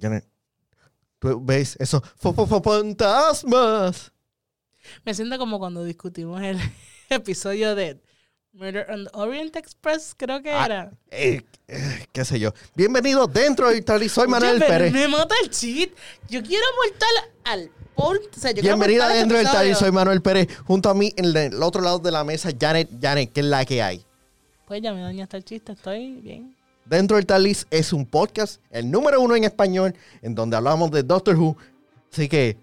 Janet, 0.00 0.26
tú 1.18 1.40
ves 1.44 1.76
esos 1.80 2.02
fantasmas. 2.20 4.12
Me 5.04 5.14
siento 5.14 5.38
como 5.38 5.58
cuando 5.58 5.84
discutimos 5.84 6.40
el 6.42 6.58
episodio 7.10 7.74
de 7.74 8.00
Murder 8.52 8.86
on 8.90 9.04
the 9.04 9.10
Orient 9.14 9.54
Express, 9.56 10.14
creo 10.16 10.42
que 10.42 10.50
Ah, 10.50 10.64
era. 10.66 10.90
Eh, 11.10 11.42
eh, 11.68 12.06
qué 12.12 12.24
sé 12.24 12.38
yo. 12.38 12.52
Bienvenido 12.74 13.26
dentro 13.26 13.68
del 13.68 13.84
Tali. 13.84 14.08
Soy 14.08 14.28
Manuel 14.28 14.56
Oye, 14.56 14.66
Pérez. 14.66 14.92
Me 14.92 15.08
mata 15.08 15.34
el 15.42 15.50
cheat. 15.50 15.90
Yo 16.28 16.42
quiero 16.42 16.64
aportar 16.72 17.08
al. 17.44 17.70
O 17.96 18.14
sea, 18.38 18.52
yo 18.52 18.62
Bienvenida 18.62 19.08
dentro 19.08 19.36
del 19.36 19.46
Tali. 19.46 19.68
episodio. 19.70 19.76
Soy 19.76 19.92
Manuel 19.92 20.22
Pérez. 20.22 20.48
Junto 20.66 20.88
a 20.88 20.94
mí, 20.94 21.12
en 21.16 21.36
el 21.36 21.62
otro 21.62 21.82
lado 21.82 21.98
de 21.98 22.10
la 22.12 22.24
mesa, 22.24 22.50
Janet. 22.58 22.88
Janet, 23.00 23.32
¿qué 23.32 23.40
es 23.40 23.46
la 23.46 23.64
que 23.64 23.82
hay? 23.82 24.04
Pues 24.66 24.80
ya 24.82 24.92
me 24.94 25.00
dañaste 25.02 25.36
el 25.36 25.44
chiste, 25.44 25.72
estoy 25.72 26.14
bien. 26.14 26.55
Dentro 26.86 27.16
del 27.16 27.26
Talis 27.26 27.66
es 27.70 27.92
un 27.92 28.06
podcast, 28.06 28.60
el 28.70 28.90
número 28.90 29.20
uno 29.20 29.34
en 29.36 29.44
español, 29.44 29.94
en 30.22 30.34
donde 30.34 30.56
hablamos 30.56 30.90
de 30.90 31.02
Doctor 31.02 31.36
Who. 31.36 31.56
Así 32.12 32.28
que, 32.28 32.56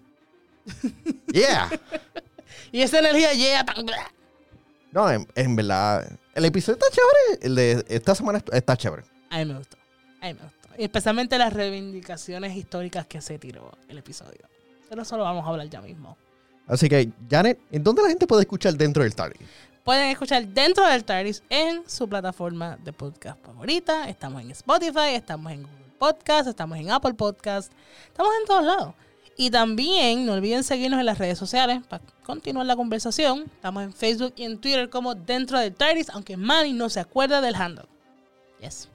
yeah. 1.34 1.70
Y 2.72 2.82
esa 2.82 3.00
energía 3.00 3.34
llega 3.34 3.66
tan. 3.66 3.86
No, 4.92 5.10
en, 5.12 5.28
en 5.36 5.56
verdad, 5.56 6.10
el 6.36 6.46
episodio 6.46 6.80
está 6.82 6.86
chévere. 6.90 7.46
El 7.48 7.56
de 7.56 7.86
esta 7.90 8.16
semana 8.16 8.38
est- 8.38 8.54
está 8.54 8.78
chévere. 8.78 9.04
A 9.30 9.40
mí 9.40 9.46
me 9.46 9.58
gustó. 9.58 9.78
A 10.22 10.28
mí 10.28 10.34
me 10.36 10.40
gustó. 10.42 10.70
Y 10.78 10.84
especialmente 10.86 11.38
las 11.38 11.52
reivindicaciones 11.54 12.56
históricas 12.56 13.06
que 13.06 13.22
se 13.22 13.38
tiró 13.38 13.72
el 13.90 13.98
episodio. 13.98 14.48
Pero 14.90 15.02
eso 15.02 15.18
lo 15.18 15.24
vamos 15.24 15.46
a 15.46 15.50
hablar 15.50 15.70
ya 15.70 15.82
mismo. 15.82 16.18
Así 16.68 16.88
que, 16.88 17.10
Janet, 17.30 17.60
¿en 17.72 17.84
dónde 17.84 18.02
la 18.04 18.08
gente 18.10 18.26
puede 18.26 18.44
escuchar 18.44 18.74
dentro 18.76 19.04
del 19.04 19.14
Talis? 19.14 19.38
Pueden 19.84 20.12
escuchar 20.12 20.48
dentro 20.48 20.88
del 20.88 21.04
TARDIS 21.04 21.44
en 21.50 21.84
su 21.90 22.08
plataforma 22.08 22.78
de 22.78 22.94
podcast 22.94 23.44
favorita. 23.46 24.08
Estamos 24.08 24.42
en 24.42 24.52
Spotify, 24.52 25.10
estamos 25.14 25.52
en 25.52 25.64
Google 25.64 25.94
Podcast, 26.00 26.48
estamos 26.48 26.78
en 26.78 26.90
Apple 26.90 27.16
Podcast, 27.16 27.74
estamos 28.08 28.32
en 28.40 28.48
todos 28.48 28.64
lados. 28.64 28.94
Y 29.36 29.52
también 29.52 30.26
no 30.26 30.34
olviden 30.34 30.64
seguirnos 30.64 31.02
en 31.02 31.06
las 31.06 31.18
redes 31.18 31.38
sociales 31.38 31.82
para 31.90 32.02
continuar 32.26 32.66
la 32.66 32.78
conversación. 32.78 33.42
Estamos 33.56 33.84
en 33.84 33.92
Facebook 33.92 34.34
y 34.38 34.46
en 34.46 34.58
Twitter 34.58 34.90
como 34.90 35.16
dentro 35.16 35.60
del 35.60 35.76
TARDIS, 35.76 36.12
aunque 36.12 36.38
Manny 36.38 36.72
no 36.72 36.88
se 36.90 37.02
acuerda 37.02 37.42
del 37.42 37.56
handle. 37.56 37.88
Yes. 38.62 38.88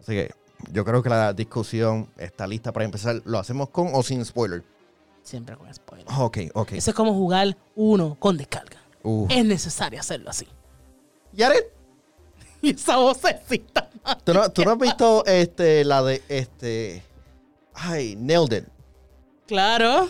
Así 0.00 0.12
que, 0.12 0.30
yo 0.72 0.82
creo 0.86 1.02
que 1.02 1.10
la 1.10 1.34
discusión 1.34 2.08
está 2.16 2.46
lista 2.46 2.72
para 2.72 2.86
empezar. 2.86 3.20
¿Lo 3.26 3.38
hacemos 3.38 3.68
con 3.68 3.90
o 3.92 4.02
sin 4.02 4.24
spoiler? 4.24 4.64
Siempre 5.22 5.58
con 5.58 5.72
spoiler. 5.74 6.06
Ok, 6.18 6.38
ok. 6.54 6.72
Eso 6.72 6.90
es 6.90 6.96
como 6.96 7.12
jugar 7.12 7.54
uno 7.74 8.16
con 8.18 8.38
descarga. 8.38 8.79
Uh. 9.02 9.26
Es 9.30 9.44
necesario 9.44 9.98
hacerlo 10.00 10.30
así. 10.30 10.46
Janet, 11.36 11.72
Y 12.62 12.70
esa 12.74 12.96
vocecita. 12.96 13.88
¿tú 14.24 14.34
no, 14.34 14.50
tú 14.50 14.62
no 14.64 14.72
has 14.72 14.78
visto 14.78 15.24
este, 15.26 15.84
la 15.84 16.02
de 16.02 16.22
este. 16.28 17.02
Ay, 17.74 18.16
Nailed 18.16 18.62
It. 18.62 18.64
Claro. 19.46 20.04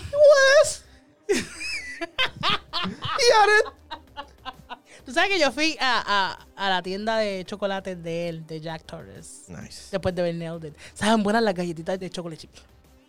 Wes. 0.64 0.84
Janet. 2.80 3.74
Tú 5.04 5.12
sabes 5.14 5.30
que 5.30 5.38
yo 5.40 5.50
fui 5.50 5.76
a, 5.80 6.02
a- 6.06 6.46
a 6.56 6.70
la 6.70 6.82
tienda 6.82 7.18
de 7.18 7.44
chocolates 7.44 8.02
de 8.02 8.28
él, 8.28 8.46
de 8.46 8.60
Jack 8.60 8.84
Torres, 8.84 9.44
Nice. 9.48 9.88
después 9.90 10.14
de 10.14 10.22
ver 10.22 10.34
Nailed 10.34 10.64
It. 10.70 10.76
Saben 10.94 11.22
buenas 11.22 11.42
las 11.42 11.54
galletitas 11.54 11.98
de 11.98 12.10
chocolate 12.10 12.42
chip. 12.42 12.50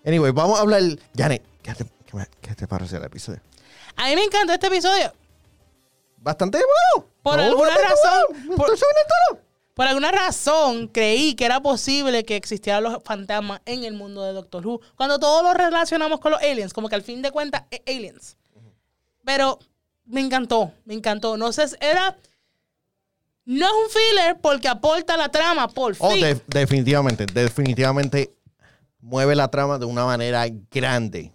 Anyway, 0.06 0.32
vamos 0.32 0.58
a 0.58 0.62
hablar. 0.62 0.82
Janet, 1.16 1.44
¿qué 1.62 1.73
te, 1.76 1.86
qué 2.42 2.56
te 2.56 2.68
pareció 2.68 2.98
el 2.98 3.04
episodio? 3.04 3.40
A 3.95 4.08
mí 4.08 4.16
me 4.16 4.23
encantó 4.23 4.54
este 4.54 4.68
episodio. 4.68 5.14
Bastante 6.22 6.58
bueno. 6.59 7.08
Por 7.22 7.38
No, 7.38 7.44
alguna 7.44 7.72
razón, 7.72 8.23
bueno. 8.30 8.55
por- 8.55 8.72
Estoy 8.73 8.77
subiendo 8.77 9.00
el 9.02 9.36
tono. 9.36 9.52
Por 9.73 9.88
alguna 9.88 10.11
razón 10.11 10.88
creí 10.88 11.33
que 11.33 11.45
era 11.45 11.59
posible 11.61 12.23
que 12.25 12.36
existieran 12.36 12.83
los 12.83 12.97
fantasmas 13.03 13.61
en 13.66 13.83
el 13.83 13.94
mundo 13.94 14.23
de 14.23 14.33
Doctor 14.33 14.66
Who. 14.67 14.81
Cuando 14.95 15.17
todos 15.17 15.44
lo 15.44 15.53
relacionamos 15.53 16.19
con 16.19 16.31
los 16.33 16.42
aliens, 16.42 16.73
como 16.73 16.89
que 16.89 16.95
al 16.95 17.02
fin 17.03 17.22
de 17.22 17.31
cuentas, 17.31 17.64
aliens. 17.88 18.38
Pero 19.23 19.59
me 20.05 20.22
encantó, 20.22 20.72
me 20.86 20.94
encantó. 20.94 21.38
No 21.38 21.52
sé, 21.52 21.66
era... 21.80 22.17
No 23.45 23.65
es 23.65 23.71
un 23.71 23.89
filler 23.89 24.39
porque 24.39 24.67
aporta 24.67 25.17
la 25.17 25.30
trama, 25.30 25.67
por 25.67 25.95
fin. 25.95 26.05
Oh, 26.08 26.15
de- 26.15 26.39
definitivamente, 26.48 27.26
definitivamente 27.26 28.31
mueve 28.99 29.36
la 29.36 29.48
trama 29.49 29.80
de 29.80 29.86
una 29.86 30.05
manera 30.05 30.45
grande. 30.70 31.31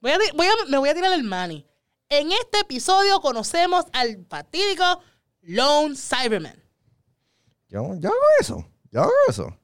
Voy 0.00 0.12
a, 0.12 0.18
voy 0.34 0.46
a- 0.46 0.66
me 0.68 0.78
voy 0.78 0.88
a 0.88 0.94
tirar 0.94 1.12
el 1.12 1.24
money. 1.24 1.66
En 2.10 2.32
este 2.32 2.60
episodio 2.60 3.20
conocemos 3.20 3.84
al 3.92 4.24
fatídico 4.28 4.84
Lone 5.42 5.94
Cyberman. 5.96 6.60
Yo, 7.68 7.94
yo 7.98 8.08
hago 8.08 8.18
eso. 8.40 8.66
Yo 8.90 9.02
hago 9.02 9.12
eso. 9.28 9.56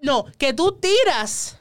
No, 0.00 0.24
que 0.38 0.52
tú 0.52 0.78
tiras 0.78 1.58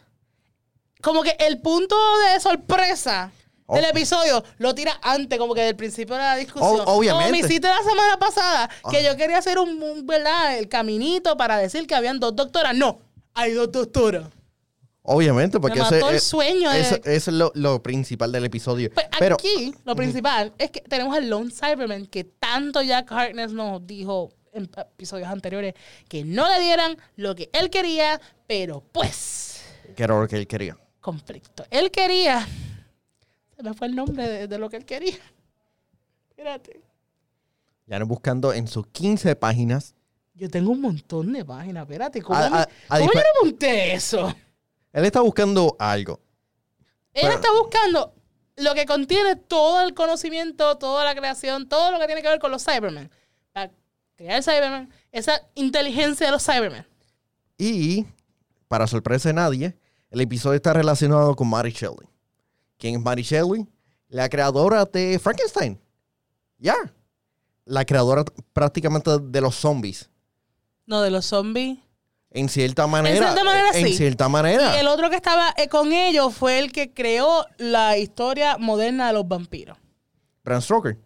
como 1.02 1.24
que 1.24 1.36
el 1.40 1.60
punto 1.62 1.96
de 2.32 2.40
sorpresa 2.40 3.32
Oh. 3.68 3.76
del 3.76 3.86
episodio 3.86 4.44
lo 4.60 4.76
tiras 4.76 4.96
antes, 5.02 5.40
como 5.40 5.56
que 5.56 5.62
del 5.62 5.76
principio 5.76 6.14
de 6.14 6.22
la 6.22 6.36
discusión. 6.36 6.82
Oh, 6.86 6.98
obviamente. 6.98 7.30
Como 7.30 7.32
me 7.32 7.40
hiciste 7.40 7.68
la 7.68 7.82
semana 7.82 8.20
pasada, 8.20 8.70
que 8.92 9.04
yo 9.04 9.18
quería 9.18 9.40
hacer 9.40 9.58
un, 9.58 9.82
un, 9.82 10.06
¿verdad? 10.06 10.60
El 10.60 10.70
caminito 10.70 11.36
para 11.36 11.58
decir 11.58 11.88
que 11.88 11.96
habían 11.96 12.20
dos 12.20 12.36
doctoras. 12.36 12.76
No, 12.76 13.00
hay 13.34 13.54
dos 13.54 13.72
doctoras. 13.72 14.28
Obviamente, 15.08 15.60
porque 15.60 15.80
Me 15.80 15.86
ese 15.86 16.00
el 16.10 16.20
sueño 16.20 16.72
de- 16.72 16.80
eso, 16.82 16.96
eso 16.96 17.32
es 17.32 17.38
lo, 17.38 17.52
lo 17.56 17.82
principal 17.84 18.32
del 18.32 18.46
episodio. 18.46 18.90
Pues 18.92 19.08
Pero 19.20 19.36
aquí, 19.36 19.74
lo 19.84 19.96
principal 19.96 20.52
es 20.58 20.72
que 20.72 20.82
tenemos 20.82 21.16
al 21.16 21.30
Lone 21.30 21.52
Cyberman 21.52 22.08
que 22.08 22.24
tanto 22.24 22.82
Jack 22.82 23.12
Harkness 23.12 23.52
nos 23.54 23.86
dijo 23.86 24.32
en 24.52 24.70
episodios 24.78 25.28
anteriores 25.28 25.74
que 26.08 26.24
no 26.24 26.50
le 26.52 26.60
dieran 26.60 26.98
lo 27.18 27.36
que 27.36 27.50
él 27.54 27.70
quería, 27.70 28.20
pero 28.48 28.82
pues, 28.92 29.62
que 29.96 30.04
era 30.04 30.20
lo 30.20 30.28
que 30.28 30.38
él 30.38 30.48
quería. 30.48 30.76
conflicto. 31.02 31.66
Él 31.70 31.92
quería, 31.92 32.48
se 33.56 33.62
me 33.64 33.74
fue 33.76 33.88
el 33.88 33.96
nombre 33.96 34.28
de, 34.28 34.48
de 34.48 34.58
lo 34.58 34.70
que 34.70 34.78
él 34.78 34.86
quería. 34.86 35.18
Espérate. 36.30 36.82
Ya 37.86 38.00
no 38.00 38.08
buscando 38.08 38.54
en 38.54 38.68
sus 38.68 38.88
15 38.88 39.36
páginas. 39.36 39.94
Yo 40.34 40.50
tengo 40.50 40.72
un 40.72 40.82
montón 40.82 41.32
de 41.32 41.46
páginas, 41.46 41.84
espérate. 41.84 42.22
¿Cómo, 42.22 42.40
A- 42.40 42.50
me- 42.50 42.58
a- 42.58 42.70
a 42.90 43.00
cómo 43.00 43.12
yo 43.14 43.20
no 43.20 43.46
monté 43.46 43.94
eso? 43.94 44.34
Él 44.96 45.04
está 45.04 45.20
buscando 45.20 45.76
algo. 45.78 46.22
Él 47.14 47.24
Pero- 47.24 47.34
está 47.34 47.52
buscando 47.52 48.14
lo 48.56 48.74
que 48.74 48.86
contiene 48.86 49.36
todo 49.36 49.82
el 49.82 49.94
conocimiento, 49.94 50.78
toda 50.78 51.04
la 51.04 51.14
creación, 51.14 51.68
todo 51.68 51.92
lo 51.92 52.00
que 52.00 52.06
tiene 52.06 52.22
que 52.22 52.30
ver 52.30 52.40
con 52.40 52.50
los 52.50 52.64
Cybermen. 52.64 53.12
Para 53.52 53.74
crear 54.16 54.38
el 54.38 54.44
Cyberman, 54.44 54.94
esa 55.12 55.42
inteligencia 55.54 56.28
de 56.28 56.32
los 56.32 56.46
Cybermen. 56.46 56.88
Y, 57.58 58.06
para 58.70 58.88
sorpresa 58.88 59.28
de 59.28 59.34
nadie, 59.34 59.78
el 60.10 60.22
episodio 60.22 60.56
está 60.56 60.72
relacionado 60.72 61.36
con 61.36 61.50
Mary 61.50 61.72
Shelley. 61.72 62.08
¿Quién 62.78 62.96
es 62.96 63.02
Mary 63.02 63.24
Shelley? 63.24 63.68
La 64.08 64.30
creadora 64.30 64.86
de 64.86 65.20
Frankenstein. 65.20 65.78
Ya. 66.58 66.76
La 67.66 67.84
creadora 67.84 68.24
prácticamente 68.54 69.12
de 69.20 69.42
los 69.42 69.56
zombies. 69.56 70.10
No, 70.86 71.02
de 71.02 71.12
los 71.12 71.26
zombies. 71.26 71.80
En 72.36 72.50
cierta 72.50 72.86
manera. 72.86 73.18
cierta 73.18 73.44
manera, 73.44 73.70
En 73.74 73.88
sí. 73.88 73.94
cierta 73.94 74.28
manera. 74.30 74.76
Y 74.76 74.80
el 74.80 74.88
otro 74.88 75.10
que 75.10 75.16
estaba 75.16 75.54
eh, 75.58 75.70
con 75.70 75.94
ellos 75.94 76.36
fue 76.36 76.60
el 76.60 76.72
que 76.72 76.92
creó 76.94 77.46
la 77.58 77.98
historia 77.98 78.58
moderna 78.58 79.08
de 79.08 79.14
los 79.14 79.28
vampiros. 79.28 79.78
Bram 80.44 80.62
Stoker. 80.62 80.98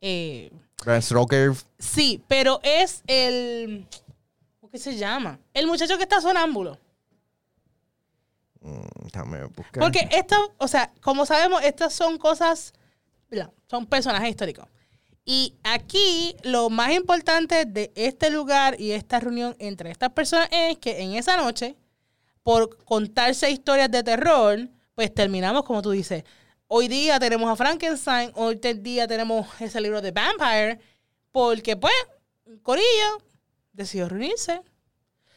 Eh, 0.00 0.50
Bram 0.84 1.02
Stoker. 1.02 1.52
sí, 1.78 2.22
pero 2.28 2.60
es 2.62 3.02
el... 3.06 3.86
¿Cómo 4.60 4.70
que 4.70 4.78
se 4.78 4.96
llama? 4.96 5.38
El 5.54 5.66
muchacho 5.66 5.96
que 5.96 6.04
está 6.04 6.20
sonámbulo. 6.20 6.78
mm, 8.60 8.80
déjame 9.12 9.44
buscar. 9.46 9.80
Porque 9.82 10.08
esta, 10.12 10.38
o 10.58 10.68
sea, 10.68 10.92
como 11.00 11.26
sabemos, 11.26 11.62
estas 11.64 11.92
son 11.92 12.16
cosas, 12.18 12.72
son 13.68 13.86
personajes 13.86 14.30
históricos. 14.30 14.66
Y 15.24 15.56
aquí 15.62 16.34
lo 16.42 16.68
más 16.68 16.92
importante 16.92 17.64
de 17.64 17.92
este 17.94 18.30
lugar 18.30 18.80
y 18.80 18.90
esta 18.92 19.20
reunión 19.20 19.54
entre 19.58 19.90
estas 19.90 20.10
personas 20.10 20.48
es 20.50 20.78
que 20.78 21.00
en 21.02 21.14
esa 21.14 21.36
noche, 21.36 21.76
por 22.42 22.84
contarse 22.84 23.48
historias 23.50 23.90
de 23.90 24.02
terror, 24.02 24.68
pues 24.94 25.14
terminamos 25.14 25.62
como 25.64 25.80
tú 25.80 25.90
dices. 25.92 26.24
Hoy 26.66 26.88
día 26.88 27.20
tenemos 27.20 27.48
a 27.50 27.54
Frankenstein, 27.56 28.32
hoy 28.34 28.56
día 28.56 29.06
tenemos 29.06 29.46
ese 29.60 29.80
libro 29.80 30.00
de 30.00 30.10
Vampire, 30.10 30.80
porque 31.30 31.76
pues, 31.76 31.94
corillo 32.62 33.22
decidió 33.72 34.08
reunirse. 34.08 34.60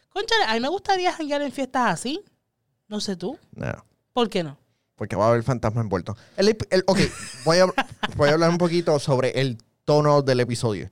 Conchale, 0.09 0.45
a 0.45 0.53
mí 0.53 0.61
me 0.61 0.69
gustaría 0.69 1.11
janguear 1.11 1.41
en 1.41 1.51
fiestas 1.51 1.91
así. 1.93 2.21
No 2.87 2.99
sé 3.01 3.15
tú. 3.17 3.37
No. 3.51 3.85
¿Por 4.13 4.29
qué 4.29 4.43
no? 4.43 4.57
Porque 4.95 5.15
va 5.17 5.25
a 5.25 5.29
haber 5.29 5.43
fantasma 5.43 5.81
envuelto. 5.81 6.15
El, 6.37 6.57
el- 6.69 6.83
ok, 6.87 6.99
voy 7.43 7.57
a, 7.57 7.65
voy 8.15 8.29
a 8.29 8.33
hablar 8.33 8.49
un 8.49 8.57
poquito 8.57 8.97
sobre 8.97 9.41
el 9.41 9.57
tono 9.85 10.21
del 10.21 10.39
episodio. 10.39 10.91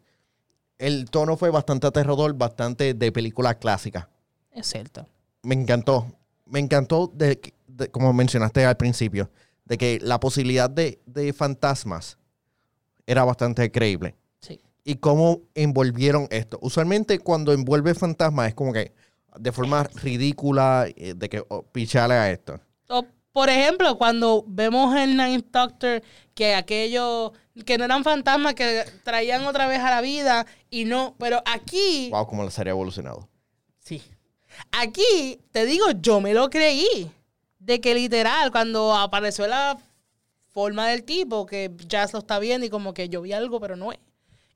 El 0.78 1.10
tono 1.10 1.38
fue 1.38 1.50
bastante 1.50 1.88
aterrador, 1.88 2.34
bastante 2.34 2.94
de 2.94 3.12
película 3.12 3.56
clásica. 3.56 4.10
Es 4.52 4.68
cierto. 4.68 5.08
Me 5.42 5.56
encantó. 5.56 6.08
Me 6.46 6.60
encantó, 6.60 7.12
de, 7.14 7.40
como 7.92 8.14
mencionaste 8.14 8.66
al 8.66 8.78
principio, 8.78 9.30
de 9.66 9.78
que 9.78 10.00
la 10.02 10.20
posibilidad 10.20 10.70
de, 10.70 11.02
de 11.06 11.34
fantasmas 11.34 12.18
era 13.08 13.24
bastante 13.24 13.72
creíble. 13.72 14.16
Sí. 14.40 14.60
Y 14.84 14.96
cómo 14.96 15.42
envolvieron 15.56 16.28
esto. 16.30 16.60
Usualmente 16.62 17.20
cuando 17.20 17.54
envuelve 17.54 17.94
fantasmas 17.96 18.50
es 18.50 18.54
como 18.54 18.74
que, 18.74 18.94
de 19.38 19.52
forma 19.52 19.84
ridícula 19.84 20.86
eh, 20.96 21.14
de 21.16 21.30
que 21.30 21.44
oh, 21.50 21.64
pichale 21.64 22.14
a 22.14 22.32
esto. 22.32 22.60
Por 23.34 23.50
ejemplo, 23.50 23.98
cuando 23.98 24.46
vemos 24.48 24.96
en 24.96 25.18
Ninth 25.18 25.48
Doctor 25.52 26.04
que 26.36 26.54
aquellos 26.54 27.32
que 27.66 27.78
no 27.78 27.86
eran 27.86 28.04
fantasmas 28.04 28.56
que 28.56 28.84
traían 29.04 29.46
otra 29.46 29.68
vez 29.68 29.80
a 29.80 29.90
la 29.92 30.02
vida 30.02 30.46
y 30.70 30.86
no, 30.86 31.16
pero 31.20 31.42
aquí, 31.46 32.10
Wow, 32.12 32.26
como 32.28 32.44
la 32.44 32.52
serie 32.52 32.72
ha 32.72 32.76
evolucionado. 32.76 33.28
sí. 33.80 34.02
Aquí, 34.72 35.40
te 35.52 35.66
digo, 35.66 35.86
yo 36.00 36.22
me 36.22 36.32
lo 36.34 36.50
creí. 36.52 37.12
De 37.58 37.82
que 37.82 37.96
literal, 37.96 38.52
cuando 38.52 38.94
apareció 38.96 39.48
la 39.48 39.78
forma 40.52 40.88
del 40.90 41.04
tipo, 41.04 41.46
que 41.48 41.72
Jazz 41.88 42.14
lo 42.14 42.20
está 42.20 42.38
viendo 42.38 42.66
y 42.66 42.70
como 42.70 42.94
que 42.94 43.10
yo 43.10 43.22
vi 43.24 43.34
algo, 43.34 43.60
pero 43.60 43.76
no 43.76 43.92
es. 43.92 43.98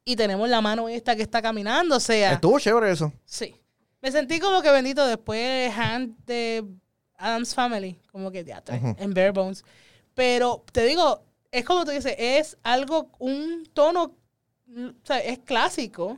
Y 0.06 0.16
tenemos 0.16 0.48
la 0.50 0.62
mano 0.62 0.88
esta 0.88 1.16
que 1.16 1.24
está 1.24 1.42
caminando, 1.42 1.96
o 1.96 2.00
sea. 2.00 2.34
Estuvo 2.34 2.60
chévere 2.60 2.92
eso. 2.92 3.12
Sí. 3.26 3.56
Me 4.02 4.12
sentí 4.12 4.40
como 4.40 4.62
que 4.62 4.70
bendito 4.70 5.06
después 5.08 5.74
de 6.28 6.64
Adam's 7.18 7.56
Family, 7.56 7.98
como 8.12 8.30
que 8.30 8.44
teatro, 8.44 8.76
Ujú. 8.76 8.96
en 9.00 9.14
Bare 9.16 9.32
Bones. 9.32 9.64
Pero 10.14 10.64
te 10.72 10.86
digo, 10.86 11.24
es 11.52 11.66
como 11.66 11.86
tú 11.86 11.92
dices, 11.92 12.16
es 12.18 12.58
algo, 12.64 13.10
un 13.20 13.68
tono, 13.74 14.16
mm, 14.68 14.88
o 14.88 15.06
sea, 15.06 15.20
es 15.20 15.40
clásico 15.40 16.18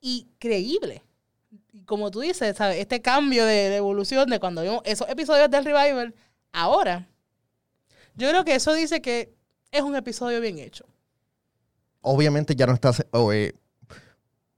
y 0.00 0.28
creíble. 0.38 1.02
Como 1.86 2.10
tú 2.10 2.20
dices, 2.20 2.56
¿sabes? 2.56 2.78
Este 2.78 3.00
cambio 3.00 3.44
de, 3.44 3.70
de 3.70 3.76
evolución 3.76 4.28
de 4.28 4.40
cuando 4.40 4.62
vimos 4.62 4.82
esos 4.84 5.08
episodios 5.08 5.50
del 5.50 5.64
Revival, 5.64 6.14
ahora, 6.52 7.08
yo 8.14 8.28
creo 8.28 8.44
que 8.44 8.54
eso 8.54 8.74
dice 8.74 9.00
que 9.00 9.32
es 9.70 9.82
un 9.82 9.96
episodio 9.96 10.40
bien 10.40 10.58
hecho. 10.58 10.84
Obviamente 12.02 12.54
ya 12.56 12.66
no 12.66 12.74
estás 12.74 13.04
oh, 13.12 13.32
eh, 13.32 13.54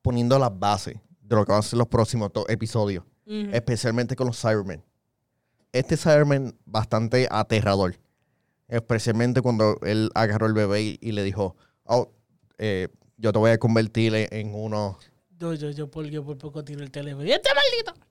poniendo 0.01 0.39
las 0.39 0.57
bases 0.59 0.97
de 1.21 1.37
lo 1.37 1.45
que 1.45 1.53
van 1.53 1.61
a 1.61 1.63
ser 1.63 1.79
los 1.79 1.89
próximos 1.89 2.31
episodios. 2.49 3.05
Especialmente 3.25 4.15
con 4.15 4.27
los 4.27 4.39
Cybermen. 4.39 4.85
Este 5.73 5.97
Cyberman 5.97 6.55
bastante 6.67 7.29
aterrador, 7.31 7.97
especialmente 8.73 9.43
cuando 9.43 9.79
él 9.83 10.11
agarró 10.15 10.47
el 10.47 10.55
bebé 10.55 10.83
y, 10.83 10.99
y 11.01 11.13
le 11.13 11.23
dijo, 11.23 11.57
oh, 11.85 12.09
eh, 12.59 12.89
yo 13.17 13.33
te 13.33 13.39
voy 13.39 13.51
a 13.51 13.59
convertir 13.59 14.15
en- 14.15 14.29
en 14.33 14.55
uno. 14.55 14.99
Yo, 15.39 15.55
yo, 15.55 15.71
yo, 15.71 15.91
por, 15.91 16.07
yo 16.07 16.25
por 16.25 16.39
poco 16.39 16.65
tiro 16.65 16.83
el 16.83 16.91
teléfono. 16.91 17.25
¡Y 17.25 17.33
este 17.33 17.51
maldito! 17.55 18.07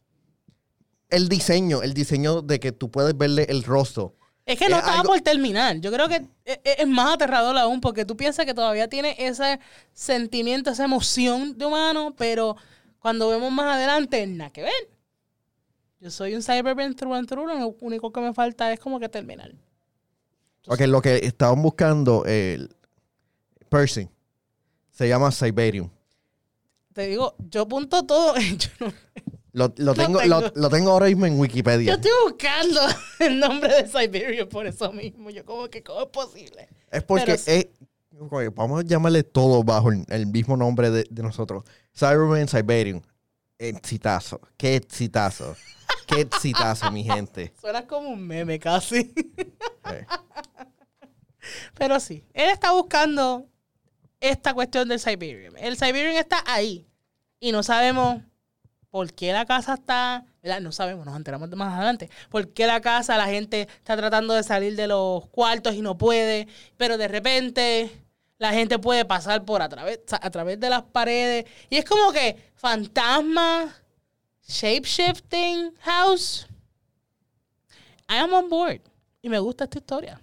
El 1.09 1.27
diseño, 1.29 1.81
el 1.81 1.93
diseño 1.93 2.41
de 2.41 2.59
que 2.59 2.71
tú 2.71 2.89
puedes 2.91 3.17
verle 3.17 3.45
el 3.49 3.63
rostro. 3.63 4.15
Es 4.45 4.57
que 4.57 4.69
no 4.69 4.75
Es 4.77 4.79
estaba 4.81 4.99
algo- 5.01 5.11
por 5.13 5.21
terminar. 5.21 5.77
Yo 5.79 5.91
creo 5.91 6.07
que 6.07 6.25
es, 6.45 6.59
es 6.63 6.87
más 6.87 7.13
aterrador 7.15 7.57
aún 7.57 7.81
porque 7.81 8.05
tú 8.05 8.15
piensas 8.17 8.45
que 8.45 8.53
todavía 8.53 8.87
tiene 8.87 9.15
ese 9.19 9.59
sentimiento, 9.93 10.69
esa 10.71 10.85
emoción 10.85 11.57
de 11.57 11.65
humano, 11.65 12.13
pero 12.17 12.55
cuando 12.99 13.29
vemos 13.29 13.51
más 13.51 13.75
adelante, 13.75 14.25
nada 14.27 14.51
que 14.51 14.61
ver. 14.63 14.89
Yo 15.99 16.09
soy 16.09 16.33
un 16.33 16.41
Cyberman 16.41 16.95
through 16.95 17.13
and 17.13 17.27
through, 17.27 17.47
lo 17.47 17.75
único 17.81 18.11
que 18.11 18.21
me 18.21 18.33
falta 18.33 18.71
es 18.73 18.79
como 18.79 18.99
que 18.99 19.07
terminar. 19.09 19.53
Porque 20.65 20.87
lo 20.87 21.01
que 21.01 21.17
estaban 21.17 21.61
buscando, 21.61 22.23
el 22.25 22.73
Percy, 23.69 24.07
se 24.91 25.07
llama 25.07 25.31
Cyberium. 25.31 25.89
Te 26.93 27.07
digo, 27.07 27.35
yo 27.49 27.61
apunto 27.61 28.05
todo. 28.05 28.35
Yo, 28.39 28.69
no- 28.79 28.93
Lo, 29.53 29.73
lo 29.77 29.93
tengo, 29.95 30.19
tengo. 30.19 30.41
Lo, 30.41 30.51
lo 30.55 30.69
tengo 30.69 30.91
ahora 30.91 31.07
mismo 31.07 31.25
en 31.25 31.35
yo 31.35 31.41
Wikipedia. 31.41 31.93
estoy 31.95 32.11
buscando 32.25 32.81
el 33.19 33.39
nombre 33.39 33.83
de 33.83 33.87
Siberia 33.87 34.47
por 34.47 34.65
eso 34.67 34.91
mismo. 34.93 35.29
Yo 35.29 35.43
como 35.45 35.69
que, 35.69 35.83
¿cómo 35.83 36.01
es 36.01 36.07
posible? 36.07 36.69
Es 36.91 37.03
porque 37.03 37.37
Pero 37.45 37.69
es, 38.39 38.53
vamos 38.55 38.81
a 38.81 38.83
llamarle 38.83 39.23
todo 39.23 39.63
bajo 39.63 39.89
el, 39.91 40.05
el 40.09 40.27
mismo 40.27 40.55
nombre 40.57 40.89
de, 40.91 41.05
de 41.09 41.23
nosotros. 41.23 41.63
Cyberman 41.97 42.47
Cyberium. 42.47 43.01
Exitazo. 43.57 44.39
Qué 44.57 44.75
exitazo. 44.75 45.55
Qué 46.11 46.21
exitazo, 46.21 46.91
mi 46.91 47.03
gente. 47.03 47.53
Suena 47.61 47.87
como 47.87 48.09
un 48.09 48.25
meme 48.25 48.59
casi. 48.59 49.13
Eh, 49.85 50.05
Pero 51.77 51.99
sí, 51.99 52.25
él 52.33 52.49
está 52.49 52.71
buscando 52.71 53.47
esta 54.19 54.53
cuestión 54.53 54.87
del 54.89 54.99
Siberian. 54.99 55.57
El 55.57 55.77
Siberian 55.77 56.15
está 56.15 56.43
ahí. 56.45 56.85
Y 57.39 57.51
no 57.51 57.63
sabemos 57.63 58.21
por 58.89 59.13
qué 59.13 59.33
la 59.33 59.45
casa 59.45 59.75
está. 59.75 60.25
¿verdad? 60.43 60.59
No 60.59 60.71
sabemos, 60.71 61.05
nos 61.05 61.15
enteramos 61.15 61.49
más 61.51 61.73
adelante. 61.73 62.09
Por 62.29 62.51
qué 62.53 62.67
la 62.67 62.81
casa, 62.81 63.17
la 63.17 63.27
gente 63.27 63.61
está 63.61 63.95
tratando 63.95 64.33
de 64.33 64.43
salir 64.43 64.75
de 64.75 64.87
los 64.87 65.27
cuartos 65.29 65.75
y 65.75 65.81
no 65.81 65.97
puede. 65.97 66.47
Pero 66.77 66.97
de 66.97 67.07
repente 67.07 67.91
la 68.37 68.51
gente 68.51 68.79
puede 68.79 69.05
pasar 69.05 69.45
por 69.45 69.61
a 69.61 69.69
través, 69.69 70.01
a 70.09 70.29
través 70.31 70.59
de 70.59 70.69
las 70.69 70.83
paredes. 70.83 71.45
Y 71.69 71.77
es 71.77 71.85
como 71.85 72.11
que 72.11 72.51
fantasma, 74.41 74.47
shape-shifting 74.47 75.73
house. 75.81 76.47
I 78.09 78.17
am 78.17 78.33
on 78.33 78.49
board. 78.49 78.81
Y 79.21 79.29
me 79.29 79.39
gusta 79.39 79.65
esta 79.65 79.77
historia. 79.79 80.19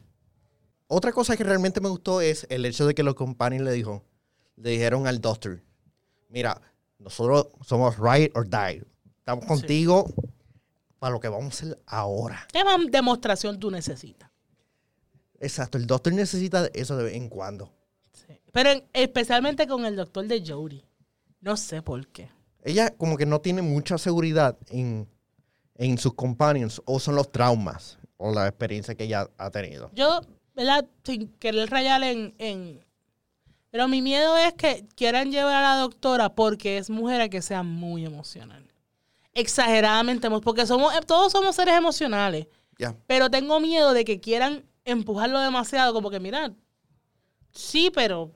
Otra 0.89 1.13
cosa 1.13 1.37
que 1.37 1.45
realmente 1.45 1.81
me 1.81 1.89
gustó 1.89 2.21
es 2.21 2.47
el 2.51 2.65
hecho 2.65 2.87
de 2.87 2.95
que 2.95 3.03
los 3.03 3.15
companions 3.15 3.65
le 3.65 3.73
dijo, 3.73 4.03
le 4.57 4.71
dijeron 4.71 5.07
al 5.07 5.21
doctor, 5.21 5.63
mira, 6.31 6.61
nosotros 6.99 7.49
somos 7.65 7.97
ride 7.99 8.31
or 8.35 8.49
die. 8.49 8.83
Estamos 9.19 9.45
contigo 9.45 10.07
para 10.99 11.13
lo 11.13 11.21
que 11.21 11.29
vamos 11.29 11.45
a 11.45 11.49
hacer 11.67 11.83
ahora. 11.87 12.47
¿Qué 12.51 12.63
demostración 12.91 13.61
tú 13.61 13.71
necesitas? 13.71 14.31
Exacto, 15.41 15.79
el 15.79 15.87
doctor 15.87 16.13
necesita 16.15 16.67
eso 16.73 16.97
de 16.97 17.05
vez 17.05 17.15
en 17.15 17.29
cuando. 17.29 17.71
Pero 18.53 18.71
en- 18.71 18.85
especialmente 18.95 19.69
con 19.69 19.85
el 19.85 19.95
doctor 19.95 20.27
de 20.27 20.43
Jodie. 20.45 20.83
No 21.41 21.57
sé 21.57 21.83
por 21.83 22.07
qué. 22.09 22.31
Ella 22.65 22.91
como 22.97 23.17
que 23.17 23.27
no 23.27 23.41
tiene 23.41 23.63
mucha 23.63 23.99
seguridad 23.99 24.57
en, 24.69 25.09
en 25.77 25.99
sus 25.99 26.15
companions 26.15 26.83
o 26.85 26.99
son 27.01 27.15
los 27.15 27.31
traumas 27.31 27.99
o 28.17 28.33
la 28.33 28.49
experiencia 28.49 28.95
que 28.95 29.05
ella 29.05 29.29
ha 29.39 29.51
tenido. 29.51 29.91
Yo, 29.95 30.21
¿verdad? 30.55 30.87
Sin 31.05 31.29
querer 31.39 31.71
rayar 31.71 32.03
en, 32.03 32.35
en- 32.39 32.85
Pero 33.71 33.87
mi 33.89 34.03
miedo 34.03 34.37
es 34.39 34.55
que 34.55 34.85
quieran 34.97 35.31
llevar 35.31 35.55
a 35.55 35.75
la 35.75 35.81
doctora 35.81 36.35
porque 36.35 36.79
es 36.79 36.91
mujer 36.91 37.21
a 37.21 37.29
que 37.29 37.43
sea 37.43 37.63
muy 37.63 38.05
emocional. 38.05 38.65
Exageradamente, 39.35 40.29
porque 40.41 40.67
somos, 40.67 40.93
eh, 40.95 41.01
todos 41.07 41.31
somos 41.33 41.55
seres 41.55 41.75
emocionales. 41.77 42.49
Ya. 42.79 42.97
Pero 43.07 43.31
tengo 43.31 43.61
miedo 43.61 43.93
de 43.93 44.05
que 44.05 44.21
quieran 44.21 44.65
empujarlo 44.85 45.39
demasiado, 45.41 45.93
como 45.93 46.11
que, 46.11 46.19
mira, 46.19 46.53
sí, 47.53 47.91
pero 47.95 48.33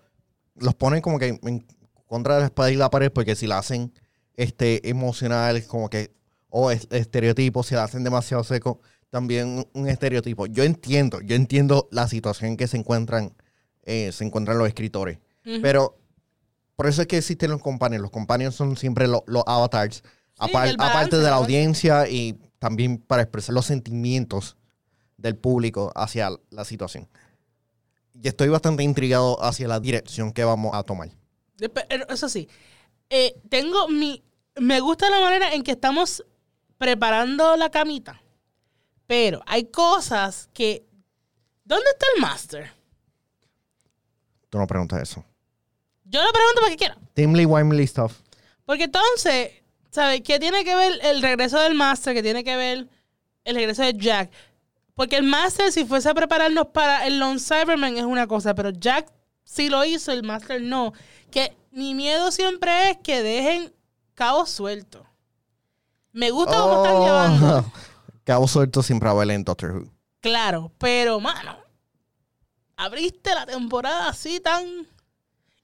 Los 0.54 0.74
ponen 0.74 1.00
como 1.00 1.18
que 1.18 1.38
en 1.42 1.66
contra 2.06 2.34
de 2.34 2.40
la 2.42 2.46
espada 2.46 2.70
y 2.70 2.76
la 2.76 2.90
pared 2.90 3.10
porque 3.10 3.34
si 3.34 3.46
la 3.46 3.58
hacen 3.58 3.92
este, 4.36 4.88
emocional, 4.88 5.64
como 5.66 5.88
que, 5.90 6.10
o 6.48 6.70
es- 6.70 6.88
estereotipo, 6.90 7.62
si 7.62 7.74
la 7.74 7.84
hacen 7.84 8.04
demasiado 8.04 8.44
seco, 8.44 8.80
también 9.10 9.66
un- 9.74 9.88
estereotipo. 9.88 10.46
Yo 10.46 10.64
entiendo, 10.64 11.20
yo 11.20 11.36
entiendo 11.36 11.88
la 11.90 12.08
situación 12.08 12.52
en 12.52 12.56
que 12.56 12.66
se 12.66 12.76
encuentran, 12.78 13.34
eh, 13.84 14.10
se 14.12 14.24
encuentran 14.24 14.58
los 14.58 14.68
escritores. 14.68 15.18
Pero 15.60 15.98
por 16.76 16.86
eso 16.86 17.02
es 17.02 17.08
que 17.08 17.18
existen 17.18 17.50
los 17.50 17.60
companions. 17.60 18.00
Los 18.02 18.10
companions 18.10 18.54
son 18.54 18.76
siempre 18.76 19.06
lo- 19.08 19.24
los 19.26 19.42
avatars. 19.46 20.02
apar- 20.38 20.74
aparte 20.88 21.16
de 21.18 21.22
la 21.24 21.34
audiencia 21.36 22.08
y 22.08 22.38
también 22.58 22.98
para 22.98 23.22
expresar 23.22 23.54
los 23.54 23.66
sentimientos 23.66 24.56
del 25.18 25.36
público 25.36 25.92
hacia 25.94 26.30
la 26.50 26.64
situación. 26.64 27.06
Y 28.14 28.26
estoy 28.28 28.48
bastante 28.48 28.82
intrigado 28.82 29.42
hacia 29.44 29.68
la 29.68 29.78
dirección 29.78 30.32
que 30.32 30.42
vamos 30.44 30.74
a 30.74 30.82
tomar. 30.82 31.10
Pero 31.58 32.08
Eso 32.08 32.28
sí, 32.28 32.48
eh, 33.14 33.38
tengo 33.50 33.88
mi. 33.88 34.24
Me 34.56 34.80
gusta 34.80 35.10
la 35.10 35.20
manera 35.20 35.52
en 35.52 35.62
que 35.62 35.72
estamos 35.72 36.24
preparando 36.78 37.56
la 37.58 37.70
camita. 37.70 38.22
Pero 39.06 39.42
hay 39.46 39.66
cosas 39.66 40.48
que. 40.54 40.86
¿Dónde 41.62 41.90
está 41.90 42.06
el 42.14 42.22
master? 42.22 42.72
Tú 44.48 44.58
no 44.58 44.66
preguntas 44.66 45.02
eso. 45.02 45.22
Yo 46.04 46.22
lo 46.22 46.32
pregunto 46.32 46.60
porque 46.62 46.76
quiera. 46.76 46.96
Timely 47.12 47.44
Wimely 47.44 47.86
stuff. 47.86 48.18
Porque 48.64 48.84
entonces, 48.84 49.62
¿sabes? 49.90 50.22
¿Qué 50.22 50.40
tiene 50.40 50.64
que 50.64 50.74
ver 50.74 50.98
el 51.02 51.20
regreso 51.20 51.60
del 51.60 51.74
master? 51.74 52.14
¿Qué 52.14 52.22
tiene 52.22 52.42
que 52.42 52.56
ver 52.56 52.88
el 53.44 53.54
regreso 53.54 53.82
de 53.82 53.92
Jack? 53.92 54.30
Porque 54.94 55.16
el 55.16 55.24
master, 55.24 55.70
si 55.70 55.84
fuese 55.84 56.08
a 56.08 56.14
prepararnos 56.14 56.68
para 56.68 57.06
el 57.06 57.18
Lone 57.18 57.38
Cyberman, 57.38 57.98
es 57.98 58.04
una 58.04 58.26
cosa, 58.26 58.54
pero 58.54 58.70
Jack 58.70 59.12
sí 59.44 59.68
lo 59.68 59.84
hizo, 59.84 60.12
el 60.12 60.22
master 60.22 60.62
no. 60.62 60.94
Que 61.30 61.54
mi 61.72 61.94
miedo 61.94 62.30
siempre 62.30 62.90
es 62.90 62.98
que 62.98 63.22
dejen 63.22 63.74
cabos 64.14 64.50
sueltos. 64.50 65.02
Me 66.12 66.30
gusta 66.30 66.56
cómo 66.56 66.84
están 66.84 67.00
llevando. 67.02 67.58
Oh, 67.58 67.72
Cabo 68.24 68.46
suelto 68.46 68.82
siempre 68.82 69.12
va 69.12 69.24
en 69.24 69.42
Doctor 69.42 69.72
Who. 69.72 69.90
Claro, 70.20 70.70
pero 70.78 71.18
mano, 71.18 71.56
abriste 72.76 73.34
la 73.34 73.46
temporada 73.46 74.08
así 74.08 74.38
tan. 74.38 74.86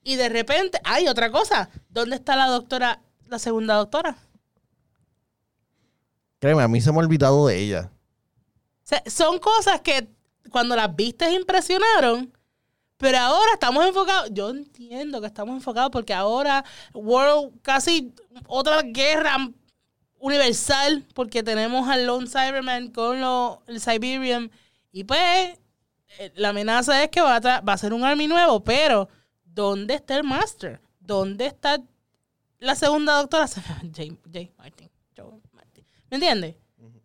Y 0.03 0.17
de 0.17 0.29
repente, 0.29 0.81
hay 0.85 1.07
otra 1.07 1.31
cosa. 1.31 1.69
¿Dónde 1.89 2.17
está 2.17 2.35
la 2.35 2.47
doctora, 2.47 3.01
la 3.29 3.39
segunda 3.39 3.75
doctora? 3.75 4.17
Créeme, 6.41 6.63
a 6.63 6.69
mí 6.69 6.81
se 6.81 6.91
me 6.91 6.99
ha 6.99 7.01
olvidado 7.01 7.47
de 7.47 7.59
ella. 7.59 7.91
O 8.85 8.89
sea, 8.89 9.03
son 9.07 9.39
cosas 9.39 9.83
que 9.83 10.09
cuando 10.51 10.75
las 10.75 10.95
viste 10.97 11.31
impresionaron, 11.31 12.33
pero 12.99 13.19
ahora 13.19 13.53
estamos 13.55 13.87
enfocados. 13.87 14.29
Yo 14.33 14.51
entiendo 14.51 15.21
que 15.21 15.27
estamos 15.29 15.55
enfocados 15.57 15.91
porque 15.91 16.13
ahora 16.13 16.65
World, 16.93 17.61
casi 17.63 18.13
otra 18.47 18.83
guerra 18.83 19.37
universal 20.19 21.07
porque 21.15 21.43
tenemos 21.43 21.89
al 21.89 22.07
Lone 22.07 22.27
Cyberman 22.27 22.89
con 22.91 23.21
lo, 23.21 23.63
el 23.67 23.81
Siberian 23.81 24.51
y 24.93 25.05
pues 25.05 25.21
eh, 26.19 26.33
la 26.35 26.49
amenaza 26.51 27.03
es 27.03 27.11
que 27.11 27.21
va 27.21 27.37
a, 27.37 27.41
tra- 27.41 27.67
va 27.69 27.73
a 27.75 27.79
ser 27.79 27.93
un 27.93 28.03
army 28.05 28.27
nuevo, 28.27 28.63
pero 28.65 29.09
¿dónde 29.45 29.95
está 29.95 30.17
el 30.17 30.25
Master? 30.25 30.81
¿Dónde 30.99 31.47
está 31.47 31.81
la 32.59 32.75
segunda 32.75 33.15
doctora? 33.15 33.47
Jay, 33.95 34.19
Jay 34.33 34.51
Martin. 34.59 34.91
Joe 35.17 35.41
Martin. 35.53 35.85
¿Me 36.11 36.17
entiendes? 36.17 36.57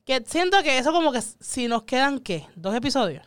Que 0.06 0.22
siento 0.26 0.62
que 0.64 0.78
eso 0.78 0.92
como 0.92 1.12
que 1.12 1.22
si 1.22 1.68
nos 1.68 1.84
quedan, 1.84 2.20
¿qué? 2.20 2.46
¿Dos 2.56 2.76
episodios? 2.76 3.26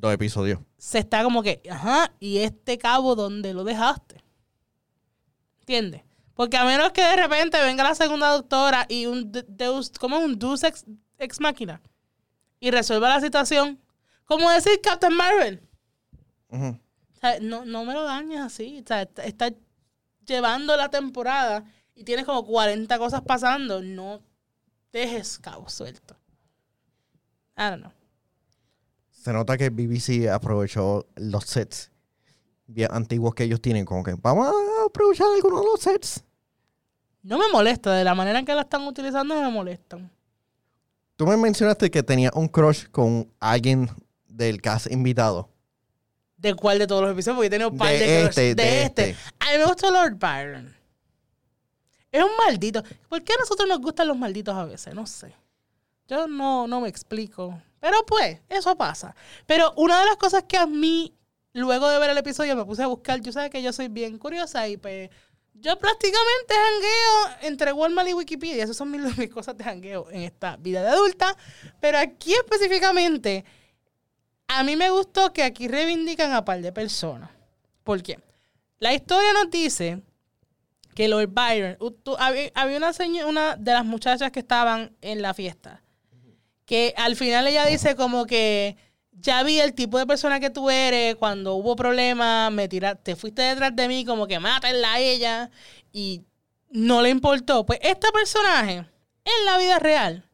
Dos 0.00 0.14
episodios. 0.14 0.60
se 0.78 0.98
está 1.00 1.22
como 1.22 1.42
que, 1.42 1.60
ajá, 1.70 2.12
y 2.20 2.38
este 2.38 2.78
cabo, 2.78 3.14
¿dónde 3.14 3.52
lo 3.52 3.64
dejaste? 3.64 4.22
¿Entiendes? 5.60 6.02
Porque 6.34 6.56
a 6.56 6.64
menos 6.64 6.92
que 6.92 7.02
de 7.02 7.16
repente 7.16 7.60
venga 7.62 7.84
la 7.84 7.94
segunda 7.94 8.30
doctora 8.32 8.86
y 8.88 9.04
un 9.06 9.30
de- 9.30 9.44
Deus, 9.46 9.90
como 9.90 10.18
un 10.18 10.38
Deus 10.38 10.62
ex, 10.64 10.84
ex 11.18 11.38
máquina 11.40 11.82
y 12.60 12.70
resuelva 12.70 13.10
la 13.10 13.20
situación, 13.20 13.78
como 14.24 14.48
decir 14.50 14.80
Captain 14.82 15.12
Marvel. 15.14 15.60
Ujú. 16.48 16.66
O 16.68 17.16
sea, 17.20 17.38
no, 17.40 17.64
no 17.66 17.84
me 17.84 17.92
lo 17.92 18.04
dañes 18.04 18.40
así. 18.40 18.80
O 18.82 18.86
sea, 18.86 19.02
está, 19.02 19.24
está 19.24 19.52
llevando 20.24 20.74
la 20.78 20.88
temporada 20.88 21.64
y 21.94 22.04
tienes 22.04 22.24
como 22.24 22.44
40 22.46 22.98
cosas 22.98 23.20
pasando. 23.20 23.82
No 23.82 24.22
dejes 24.92 25.38
cabo 25.38 25.68
suelto. 25.68 26.16
I 27.58 27.64
don't 27.64 27.80
know. 27.82 27.92
Se 29.20 29.34
nota 29.34 29.58
que 29.58 29.68
BBC 29.68 30.30
aprovechó 30.32 31.06
los 31.16 31.44
sets 31.44 31.90
bien 32.66 32.88
antiguos 32.90 33.34
que 33.34 33.44
ellos 33.44 33.60
tienen. 33.60 33.84
Como 33.84 34.02
que 34.02 34.14
vamos 34.14 34.48
a 34.48 34.86
aprovechar 34.86 35.26
algunos 35.34 35.60
de 35.60 35.66
los 35.66 35.80
sets. 35.80 36.24
No 37.22 37.36
me 37.36 37.46
molesta, 37.52 37.94
de 37.94 38.02
la 38.02 38.14
manera 38.14 38.38
en 38.38 38.46
que 38.46 38.54
la 38.54 38.62
están 38.62 38.86
utilizando 38.86 39.34
no 39.34 39.42
me 39.42 39.50
molestan. 39.50 40.10
Tú 41.16 41.26
me 41.26 41.36
mencionaste 41.36 41.90
que 41.90 42.02
tenía 42.02 42.30
un 42.34 42.48
crush 42.48 42.86
con 42.90 43.30
alguien 43.40 43.90
del 44.26 44.62
cast 44.62 44.90
invitado. 44.90 45.50
¿De 46.38 46.54
cuál 46.54 46.78
de 46.78 46.86
todos 46.86 47.02
los 47.02 47.12
episodios? 47.12 47.36
Porque 47.36 47.46
he 47.48 47.50
tenido 47.50 47.68
un 47.68 47.76
par 47.76 47.92
De 47.92 47.98
de, 47.98 48.22
este, 48.22 48.40
de, 48.40 48.54
de 48.54 48.82
este. 48.84 49.10
este. 49.10 49.22
A 49.38 49.52
mí 49.52 49.58
me 49.58 49.66
gusta 49.66 49.90
Lord 49.90 50.14
Byron. 50.14 50.74
Es 52.10 52.24
un 52.24 52.30
maldito. 52.38 52.82
¿Por 53.06 53.22
qué 53.22 53.34
a 53.34 53.36
nosotros 53.36 53.68
nos 53.68 53.82
gustan 53.82 54.08
los 54.08 54.16
malditos 54.16 54.56
a 54.56 54.64
veces? 54.64 54.94
No 54.94 55.06
sé. 55.06 55.34
Yo 56.08 56.26
no, 56.26 56.66
no 56.66 56.80
me 56.80 56.88
explico. 56.88 57.60
Pero 57.80 58.04
pues, 58.06 58.40
eso 58.48 58.76
pasa. 58.76 59.14
Pero 59.46 59.72
una 59.76 59.98
de 60.00 60.06
las 60.06 60.16
cosas 60.16 60.44
que 60.44 60.56
a 60.58 60.66
mí, 60.66 61.14
luego 61.52 61.88
de 61.88 61.98
ver 61.98 62.10
el 62.10 62.18
episodio, 62.18 62.54
me 62.56 62.64
puse 62.64 62.82
a 62.82 62.86
buscar, 62.86 63.20
yo 63.20 63.32
sabes 63.32 63.50
que 63.50 63.62
yo 63.62 63.72
soy 63.72 63.88
bien 63.88 64.18
curiosa 64.18 64.68
y 64.68 64.76
pues 64.76 65.10
yo 65.54 65.78
prácticamente 65.78 66.54
jangueo 66.54 67.36
entre 67.42 67.72
Walmart 67.72 68.08
y 68.08 68.14
Wikipedia. 68.14 68.64
Esas 68.64 68.76
son 68.76 68.90
mis, 68.90 69.30
cosas 69.30 69.56
de 69.56 69.64
jangueo 69.64 70.08
en 70.10 70.22
esta 70.22 70.56
vida 70.56 70.82
de 70.82 70.88
adulta. 70.88 71.36
Pero 71.80 71.98
aquí 71.98 72.32
específicamente, 72.34 73.44
a 74.48 74.62
mí 74.64 74.76
me 74.76 74.90
gustó 74.90 75.32
que 75.32 75.42
aquí 75.42 75.68
reivindican 75.68 76.32
a 76.32 76.44
par 76.44 76.60
de 76.60 76.72
personas. 76.72 77.30
¿Por 77.84 78.02
qué? 78.02 78.18
La 78.78 78.92
historia 78.94 79.32
nos 79.32 79.50
dice 79.50 80.02
que 80.94 81.08
Lord 81.08 81.28
Byron, 81.28 81.78
había, 82.18 82.76
una, 82.76 82.92
seño- 82.92 83.26
una 83.28 83.56
de 83.56 83.72
las 83.72 83.84
muchachas 83.84 84.30
que 84.32 84.40
estaban 84.40 84.96
en 85.00 85.22
la 85.22 85.34
fiesta, 85.34 85.82
que 86.70 86.94
al 86.96 87.16
final 87.16 87.48
ella 87.48 87.66
dice 87.66 87.96
como 87.96 88.26
que 88.26 88.76
ya 89.10 89.42
vi 89.42 89.58
el 89.58 89.74
tipo 89.74 89.98
de 89.98 90.06
persona 90.06 90.38
que 90.38 90.50
tú 90.50 90.70
eres, 90.70 91.16
cuando 91.16 91.54
hubo 91.54 91.74
problemas, 91.74 92.52
me 92.52 92.68
tiraste, 92.68 93.02
te 93.02 93.16
fuiste 93.16 93.42
detrás 93.42 93.74
de 93.74 93.88
mí 93.88 94.04
como 94.04 94.28
que 94.28 94.38
mátenla 94.38 94.92
a 94.92 95.00
ella 95.00 95.50
y 95.90 96.22
no 96.70 97.02
le 97.02 97.10
importó. 97.10 97.66
Pues 97.66 97.80
este 97.82 98.12
personaje, 98.12 98.86
en 99.24 99.44
la 99.46 99.58
vida 99.58 99.80
real, 99.80 100.30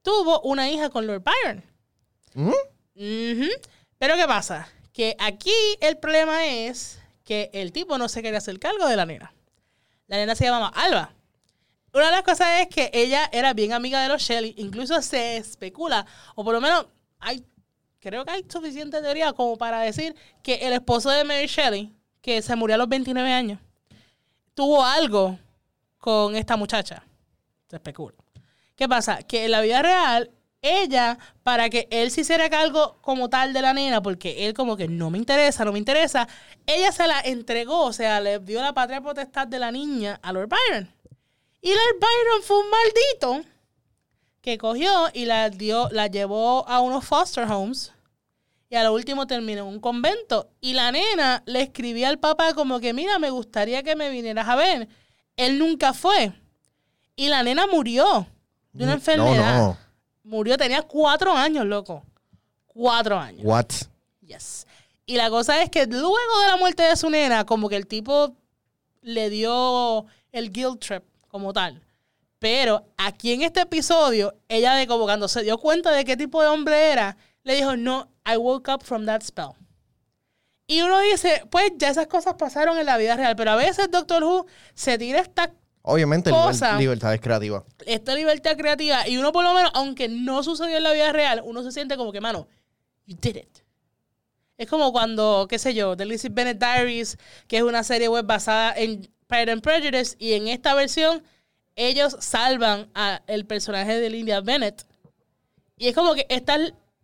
tuvo 0.00 0.40
una 0.40 0.70
hija 0.70 0.88
con 0.88 1.06
Lord 1.06 1.22
Byron. 1.22 1.62
¿Mm? 2.32 3.50
Pero 3.98 4.16
¿qué 4.16 4.26
pasa? 4.26 4.72
Que 4.94 5.16
aquí 5.18 5.52
el 5.82 5.98
problema 5.98 6.46
es 6.46 6.98
que 7.24 7.50
el 7.52 7.72
tipo 7.72 7.98
no 7.98 8.08
se 8.08 8.22
quería 8.22 8.38
hacer 8.38 8.58
cargo 8.58 8.86
de 8.86 8.96
la 8.96 9.04
nena. 9.04 9.34
La 10.06 10.16
nena 10.16 10.34
se 10.34 10.46
llamaba 10.46 10.68
Alba. 10.68 11.12
Una 11.98 12.10
de 12.10 12.12
las 12.12 12.22
cosas 12.22 12.60
es 12.60 12.68
que 12.68 12.92
ella 12.94 13.28
era 13.32 13.54
bien 13.54 13.72
amiga 13.72 14.00
de 14.00 14.08
los 14.08 14.22
Shelley. 14.22 14.54
Incluso 14.58 15.02
se 15.02 15.36
especula, 15.36 16.06
o 16.36 16.44
por 16.44 16.54
lo 16.54 16.60
menos 16.60 16.86
hay, 17.18 17.44
creo 17.98 18.24
que 18.24 18.30
hay 18.30 18.46
suficiente 18.48 19.02
teoría 19.02 19.32
como 19.32 19.56
para 19.56 19.80
decir 19.80 20.14
que 20.44 20.54
el 20.64 20.74
esposo 20.74 21.10
de 21.10 21.24
Mary 21.24 21.48
Shelley, 21.48 21.92
que 22.22 22.40
se 22.40 22.54
murió 22.54 22.76
a 22.76 22.78
los 22.78 22.88
29 22.88 23.32
años, 23.32 23.58
tuvo 24.54 24.84
algo 24.84 25.40
con 25.98 26.36
esta 26.36 26.56
muchacha. 26.56 27.02
Se 27.68 27.74
especula. 27.74 28.14
¿Qué 28.76 28.88
pasa? 28.88 29.24
Que 29.24 29.46
en 29.46 29.50
la 29.50 29.60
vida 29.60 29.82
real, 29.82 30.30
ella, 30.62 31.18
para 31.42 31.68
que 31.68 31.88
él 31.90 32.12
se 32.12 32.20
hiciera 32.20 32.48
cargo 32.48 32.98
como 33.00 33.28
tal 33.28 33.52
de 33.52 33.60
la 33.60 33.72
nena, 33.72 34.00
porque 34.00 34.46
él 34.46 34.54
como 34.54 34.76
que 34.76 34.86
no 34.86 35.10
me 35.10 35.18
interesa, 35.18 35.64
no 35.64 35.72
me 35.72 35.80
interesa, 35.80 36.28
ella 36.64 36.92
se 36.92 37.08
la 37.08 37.20
entregó, 37.22 37.86
o 37.86 37.92
sea, 37.92 38.20
le 38.20 38.38
dio 38.38 38.62
la 38.62 38.72
patria 38.72 39.00
potestad 39.00 39.48
de 39.48 39.58
la 39.58 39.72
niña 39.72 40.20
a 40.22 40.32
Lord 40.32 40.48
Byron. 40.48 40.97
Y 41.60 41.70
Lord 41.70 42.00
Byron 42.00 42.42
fue 42.42 42.60
un 42.60 42.70
maldito 42.70 43.48
que 44.40 44.58
cogió 44.58 44.90
y 45.12 45.24
la 45.24 45.50
dio, 45.50 45.88
la 45.90 46.06
llevó 46.06 46.68
a 46.68 46.80
unos 46.80 47.04
foster 47.04 47.50
homes 47.50 47.92
y 48.70 48.76
a 48.76 48.84
lo 48.84 48.92
último 48.92 49.26
terminó 49.26 49.62
en 49.62 49.74
un 49.74 49.80
convento. 49.80 50.50
Y 50.60 50.74
la 50.74 50.92
nena 50.92 51.42
le 51.46 51.62
escribía 51.62 52.08
al 52.08 52.18
papá 52.18 52.54
como 52.54 52.80
que, 52.80 52.92
mira, 52.92 53.18
me 53.18 53.30
gustaría 53.30 53.82
que 53.82 53.96
me 53.96 54.10
vinieras 54.10 54.46
a 54.46 54.56
ver. 54.56 54.88
Él 55.36 55.58
nunca 55.58 55.94
fue. 55.94 56.32
Y 57.16 57.28
la 57.28 57.42
nena 57.42 57.66
murió 57.66 58.26
de 58.72 58.84
una 58.84 58.94
enfermedad. 58.94 59.58
No, 59.58 59.66
no. 59.68 59.78
Murió, 60.22 60.58
tenía 60.58 60.82
cuatro 60.82 61.32
años, 61.32 61.64
loco. 61.64 62.04
Cuatro 62.66 63.18
años. 63.18 63.40
What? 63.42 63.66
Yes. 64.20 64.66
Y 65.06 65.16
la 65.16 65.30
cosa 65.30 65.62
es 65.62 65.70
que 65.70 65.86
luego 65.86 66.40
de 66.42 66.48
la 66.48 66.56
muerte 66.58 66.82
de 66.82 66.96
su 66.96 67.08
nena, 67.08 67.46
como 67.46 67.68
que 67.70 67.76
el 67.76 67.86
tipo 67.86 68.36
le 69.00 69.30
dio 69.30 70.04
el 70.30 70.52
guilt 70.52 70.80
trip 70.80 71.04
como 71.28 71.52
tal. 71.52 71.82
Pero 72.38 72.86
aquí 72.96 73.32
en 73.32 73.42
este 73.42 73.60
episodio, 73.60 74.34
ella 74.48 74.74
de 74.74 74.86
como 74.86 75.04
cuando 75.04 75.28
se 75.28 75.42
dio 75.42 75.58
cuenta 75.58 75.90
de 75.92 76.04
qué 76.04 76.16
tipo 76.16 76.40
de 76.40 76.48
hombre 76.48 76.92
era, 76.92 77.16
le 77.42 77.56
dijo, 77.56 77.76
no, 77.76 78.08
I 78.26 78.36
woke 78.36 78.68
up 78.70 78.84
from 78.84 79.06
that 79.06 79.22
spell. 79.22 79.50
Y 80.66 80.82
uno 80.82 81.00
dice, 81.00 81.42
pues 81.50 81.72
ya 81.76 81.88
esas 81.88 82.06
cosas 82.06 82.34
pasaron 82.34 82.78
en 82.78 82.86
la 82.86 82.98
vida 82.98 83.16
real, 83.16 83.34
pero 83.36 83.52
a 83.52 83.56
veces 83.56 83.90
Doctor 83.90 84.22
Who 84.22 84.46
se 84.74 84.98
tira 84.98 85.20
esta 85.20 85.52
Obviamente, 85.82 86.30
Cosa. 86.30 86.76
libertad 86.76 87.14
es 87.14 87.20
creativa. 87.22 87.64
esta 87.86 88.14
libertad 88.14 88.56
creativa 88.58 89.08
y 89.08 89.16
uno 89.16 89.32
por 89.32 89.42
lo 89.42 89.54
menos, 89.54 89.70
aunque 89.72 90.08
no 90.08 90.42
sucedió 90.42 90.76
en 90.76 90.82
la 90.82 90.92
vida 90.92 91.10
real, 91.12 91.40
uno 91.44 91.62
se 91.62 91.72
siente 91.72 91.96
como 91.96 92.12
que, 92.12 92.20
mano, 92.20 92.46
you 93.06 93.16
did 93.18 93.36
it. 93.36 93.58
Es 94.58 94.68
como 94.68 94.92
cuando, 94.92 95.46
qué 95.48 95.58
sé 95.58 95.72
yo, 95.72 95.96
The 95.96 96.04
Lizzie 96.04 96.28
Bennett 96.30 96.58
Diaries, 96.58 97.16
que 97.46 97.56
es 97.56 97.62
una 97.62 97.82
serie 97.84 98.08
web 98.08 98.26
basada 98.26 98.74
en 98.76 99.08
Pride 99.28 99.52
and 99.52 99.62
Prejudice, 99.62 100.16
y 100.18 100.32
en 100.32 100.48
esta 100.48 100.74
versión 100.74 101.22
ellos 101.76 102.16
salvan 102.18 102.90
al 102.94 103.44
personaje 103.46 104.00
de 104.00 104.10
Linda 104.10 104.40
Bennett. 104.40 104.84
Y 105.76 105.86
es 105.86 105.94
como 105.94 106.14
que 106.14 106.26
esta, 106.28 106.58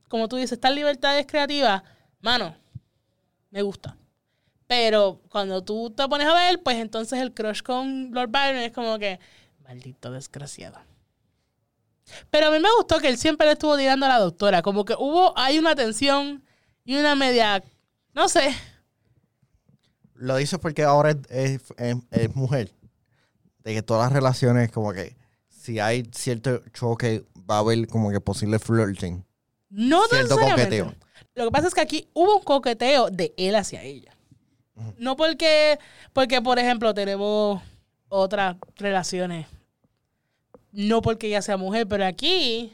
como 0.08 0.28
tú 0.28 0.36
dices, 0.36 0.52
estas 0.52 0.74
libertades 0.74 1.26
creativas, 1.26 1.82
mano, 2.20 2.56
me 3.50 3.62
gusta. 3.62 3.96
Pero 4.66 5.20
cuando 5.28 5.62
tú 5.62 5.90
te 5.90 6.08
pones 6.08 6.26
a 6.26 6.34
ver, 6.34 6.60
pues 6.62 6.78
entonces 6.78 7.20
el 7.20 7.32
crush 7.32 7.62
con 7.62 8.10
Lord 8.12 8.30
Byron 8.30 8.56
es 8.56 8.72
como 8.72 8.98
que, 8.98 9.20
maldito 9.62 10.10
desgraciado. 10.10 10.80
Pero 12.30 12.48
a 12.48 12.50
mí 12.50 12.58
me 12.58 12.74
gustó 12.76 12.98
que 12.98 13.08
él 13.08 13.18
siempre 13.18 13.46
le 13.46 13.52
estuvo 13.52 13.76
tirando 13.76 14.06
a 14.06 14.08
la 14.08 14.18
doctora. 14.18 14.62
Como 14.62 14.84
que 14.84 14.94
hubo, 14.94 15.38
hay 15.38 15.58
una 15.58 15.74
tensión 15.74 16.44
y 16.84 16.96
una 16.96 17.14
media, 17.14 17.62
no 18.12 18.28
sé. 18.28 18.54
Lo 20.14 20.36
dices 20.36 20.58
porque 20.58 20.84
ahora 20.84 21.10
es, 21.10 21.16
es- 21.30 21.60
es- 21.76 21.96
es 22.10 22.34
mujer. 22.36 22.72
De 23.64 23.74
que 23.74 23.82
todas 23.82 24.04
las 24.04 24.12
relaciones, 24.12 24.70
como 24.70 24.92
que 24.92 25.16
si 25.48 25.80
hay 25.80 26.08
cierto 26.12 26.60
choque, 26.72 27.24
va 27.50 27.56
a 27.56 27.58
haber 27.60 27.86
como 27.88 28.10
que 28.10 28.20
posible 28.20 28.58
flirting. 28.58 29.24
No 29.70 30.02
Cierto 30.08 30.36
coqueteo. 30.36 30.94
Lo 31.34 31.46
que 31.46 31.50
pasa 31.50 31.68
es 31.68 31.74
que 31.74 31.80
aquí 31.80 32.08
hubo 32.12 32.36
un 32.38 32.44
coqueteo 32.44 33.10
de 33.10 33.32
él 33.36 33.56
hacia 33.56 33.82
ella. 33.82 34.12
No 34.98 35.16
porque, 35.16 35.78
porque, 36.12 36.42
por 36.42 36.58
ejemplo, 36.58 36.92
tenemos 36.94 37.62
otras 38.08 38.56
relaciones. 38.76 39.46
No 40.72 41.00
porque 41.02 41.28
ella 41.28 41.42
sea 41.42 41.56
mujer, 41.56 41.86
pero 41.88 42.04
aquí 42.04 42.72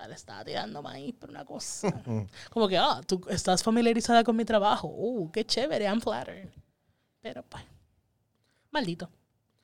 sea, 0.00 0.08
le 0.08 0.14
estaba 0.14 0.44
tirando 0.44 0.82
maíz 0.82 1.14
por 1.14 1.30
una 1.30 1.44
cosa. 1.44 2.02
Como 2.50 2.68
que, 2.68 2.76
ah, 2.78 3.00
tú 3.06 3.20
estás 3.28 3.62
familiarizada 3.62 4.22
con 4.24 4.36
mi 4.36 4.44
trabajo. 4.44 4.88
Uh, 4.88 5.30
qué 5.30 5.44
chévere, 5.44 5.84
I'm 5.86 6.00
flattered. 6.00 6.48
Pero 7.20 7.42
pues, 7.48 7.62
maldito. 8.70 9.08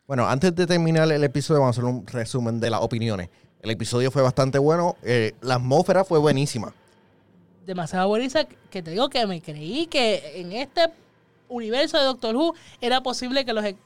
Bueno, 0.07 0.27
antes 0.27 0.55
de 0.55 0.67
terminar 0.67 1.11
el 1.11 1.23
episodio, 1.25 1.61
vamos 1.61 1.77
a 1.77 1.81
hacer 1.81 1.91
un 1.91 2.07
resumen 2.07 2.61
de 2.61 2.71
las 2.71 2.81
opiniones. 2.83 3.29
El 3.61 3.71
episodio 3.71 4.11
fue 4.11 4.23
bastante 4.23 4.59
bueno. 4.59 4.97
eh, 5.03 5.35
la 5.43 5.55
atmósfera 5.55 6.05
fue 6.05 6.19
buenísima. 6.19 6.75
demasiado 7.65 8.09
buenísima 8.09 8.45
que 8.71 8.83
te 8.83 8.91
digo 8.91 9.09
que 9.09 9.25
me 9.27 9.41
creí 9.41 9.87
que 9.87 10.41
en 10.41 10.53
este 10.53 10.91
universo 11.49 11.97
de 11.99 12.05
Doctor 12.05 12.35
Who 12.35 12.55
era 12.81 13.01
posible 13.03 13.45
que 13.45 13.53
los 13.53 13.65
e- 13.65 13.77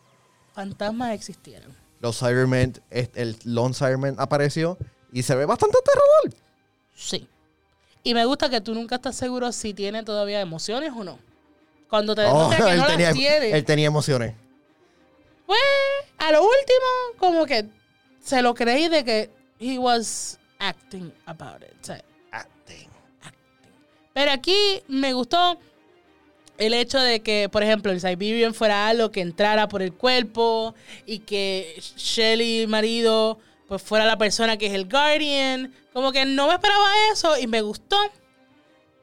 fantasmas 0.55 1.13
existieran. 1.13 1.71
los 2.01 2.19
Cybermen, 2.19 2.73
el 2.91 3.37
Lone 3.45 3.75
Cyberman 3.75 4.15
apareció 4.19 4.79
y 5.17 5.23
se 5.23 5.35
ve 5.35 5.47
bastante 5.47 5.79
aterrador. 5.79 6.43
Sí. 6.95 7.27
Y 8.03 8.13
me 8.13 8.27
gusta 8.27 8.51
que 8.51 8.61
tú 8.61 8.75
nunca 8.75 8.97
estás 8.97 9.17
seguro 9.17 9.51
si 9.51 9.73
tiene 9.73 10.03
todavía 10.03 10.43
emociones 10.43 10.93
o 10.95 11.03
no. 11.05 11.19
Cuando 11.89 12.15
te 12.15 12.27
Oh, 12.27 12.51
que 12.51 12.57
él, 12.57 12.77
no 12.77 12.87
tenía, 12.87 13.09
las 13.09 13.17
tiene. 13.17 13.51
él 13.51 13.65
tenía 13.65 13.87
emociones. 13.87 14.35
Pues, 15.47 15.59
a 16.19 16.33
lo 16.33 16.43
último, 16.43 16.87
como 17.19 17.47
que 17.47 17.65
se 18.23 18.43
lo 18.43 18.53
creí 18.55 18.89
de 18.89 19.05
que 19.05 19.31
he 19.59 19.79
was 19.79 20.39
acting 20.59 21.11
about 21.25 21.63
it. 21.63 21.73
o 21.81 21.85
sea, 21.85 22.05
Acting. 22.33 22.91
Pero 24.13 24.33
aquí 24.33 24.83
me 24.87 25.15
gustó 25.15 25.59
el 26.59 26.75
hecho 26.75 26.99
de 27.01 27.23
que, 27.23 27.49
por 27.51 27.63
ejemplo, 27.63 27.91
el 27.91 28.03
Siberian 28.03 28.53
fuera 28.53 28.87
algo 28.89 29.11
que 29.11 29.23
entrara 29.23 29.67
por 29.67 29.81
el 29.81 29.95
cuerpo 29.95 30.75
y 31.07 31.21
que 31.21 31.75
Shelly, 31.97 32.67
marido, 32.67 33.39
pues 33.69 33.83
fuera 33.83 34.05
la 34.05 34.17
persona 34.19 34.57
que 34.57 34.67
es 34.67 34.75
el 34.75 34.89
Guardian. 34.89 35.75
Como 35.93 36.13
que 36.13 36.25
no 36.25 36.47
me 36.49 36.55
esperaba 36.55 36.87
eso 37.13 37.39
y 37.39 37.47
me 37.47 37.63
gustó. 37.63 37.97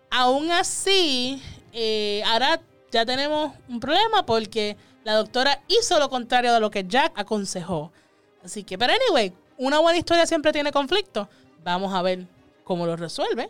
Aún 0.09 0.51
así, 0.51 1.41
eh, 1.71 2.21
ahora 2.25 2.61
ya 2.91 3.05
tenemos 3.05 3.53
un 3.67 3.79
problema 3.79 4.25
porque 4.25 4.77
la 5.03 5.15
doctora 5.15 5.61
hizo 5.67 5.97
lo 5.99 6.09
contrario 6.09 6.53
de 6.53 6.59
lo 6.59 6.69
que 6.69 6.85
Jack 6.87 7.13
aconsejó. 7.15 7.91
Así 8.43 8.63
que, 8.63 8.77
pero 8.77 8.93
anyway, 8.93 9.33
una 9.57 9.79
buena 9.79 9.97
historia 9.97 10.25
siempre 10.27 10.51
tiene 10.51 10.71
conflicto. 10.71 11.27
Vamos 11.63 11.93
a 11.93 12.01
ver 12.01 12.27
cómo 12.63 12.85
lo 12.85 12.95
resuelve. 12.95 13.49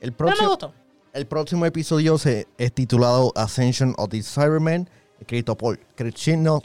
El 0.00 0.12
Pero 0.12 0.30
me 0.30 0.36
próximo, 0.36 0.48
gustó. 0.50 0.74
el 1.12 1.26
próximo 1.26 1.66
episodio 1.66 2.16
se, 2.18 2.46
es 2.58 2.72
titulado 2.72 3.32
Ascension 3.34 3.94
of 3.98 4.08
the 4.10 4.22
Cybermen, 4.22 4.88
escrito 5.20 5.56
por 5.56 5.78
Chris 5.96 6.14
Chibnall. 6.14 6.62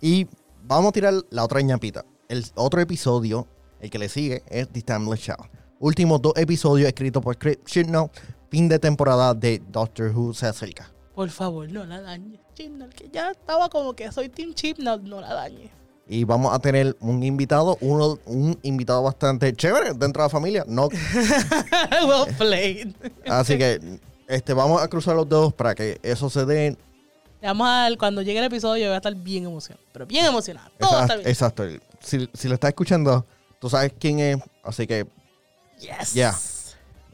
Y 0.00 0.26
vamos 0.62 0.90
a 0.90 0.92
tirar 0.92 1.14
la 1.30 1.44
otra 1.44 1.60
ñapita. 1.60 2.04
El 2.30 2.46
otro 2.54 2.80
episodio, 2.80 3.48
el 3.80 3.90
que 3.90 3.98
le 3.98 4.08
sigue, 4.08 4.44
es 4.48 4.68
The 4.68 4.82
Timeless 4.82 5.20
Child. 5.20 5.50
Últimos 5.80 6.22
dos 6.22 6.32
episodios 6.36 6.86
escritos 6.86 7.20
por 7.20 7.36
Chris 7.36 7.58
Chibnall. 7.64 8.08
Fin 8.48 8.68
de 8.68 8.78
temporada 8.78 9.34
de 9.34 9.60
Doctor 9.68 10.12
Who 10.14 10.32
se 10.32 10.46
acerca. 10.46 10.92
Por 11.12 11.28
favor, 11.30 11.68
no 11.68 11.84
la 11.84 12.00
dañes. 12.00 12.38
Chipnall, 12.54 12.90
que 12.90 13.10
ya 13.12 13.32
estaba 13.32 13.68
como 13.68 13.94
que 13.94 14.12
soy 14.12 14.28
Team 14.28 14.54
Chipnall, 14.54 15.02
no 15.02 15.20
la 15.20 15.34
dañes. 15.34 15.72
Y 16.06 16.22
vamos 16.22 16.54
a 16.54 16.60
tener 16.60 16.96
un 17.00 17.20
invitado, 17.24 17.76
uno, 17.80 18.20
un 18.26 18.56
invitado 18.62 19.02
bastante 19.02 19.52
chévere 19.52 19.94
dentro 19.94 20.22
de 20.22 20.26
la 20.26 20.28
familia. 20.28 20.64
No, 20.68 20.86
well 22.06 22.32
played. 22.38 22.94
así 23.26 23.58
que 23.58 23.98
este, 24.28 24.54
vamos 24.54 24.80
a 24.80 24.86
cruzar 24.86 25.16
los 25.16 25.28
dedos 25.28 25.52
para 25.52 25.74
que 25.74 25.98
eso 26.04 26.30
se 26.30 26.46
dé. 26.46 26.76
Vamos 27.42 27.66
a 27.68 27.88
ver, 27.88 27.98
cuando 27.98 28.22
llegue 28.22 28.38
el 28.38 28.44
episodio, 28.44 28.86
voy 28.86 28.94
a 28.94 28.96
estar 28.98 29.14
bien 29.14 29.46
emocionado. 29.46 29.84
Pero 29.92 30.06
bien 30.06 30.26
emocionado. 30.26 30.70
Todo 30.78 31.06
bien. 31.06 31.20
exacto. 31.26 31.64
Si, 32.00 32.28
si 32.34 32.48
lo 32.48 32.54
estás 32.54 32.68
escuchando, 32.68 33.24
tú 33.58 33.70
sabes 33.70 33.92
quién 33.98 34.18
es. 34.20 34.36
Así 34.62 34.86
que, 34.86 35.06
Yes. 35.80 36.12
Ya. 36.12 36.34